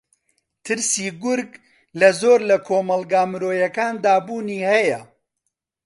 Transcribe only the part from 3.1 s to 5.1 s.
مرۆیییەکاندا بوونی ھەیە